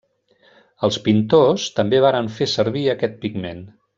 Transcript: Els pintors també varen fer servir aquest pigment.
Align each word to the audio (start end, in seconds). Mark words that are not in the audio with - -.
Els 0.87 0.97
pintors 1.07 1.67
també 1.81 2.01
varen 2.07 2.31
fer 2.39 2.49
servir 2.57 2.85
aquest 2.97 3.23
pigment. 3.27 3.65